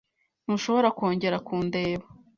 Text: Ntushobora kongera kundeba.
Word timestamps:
Ntushobora 0.45 0.87
kongera 0.97 1.37
kundeba. 1.47 2.05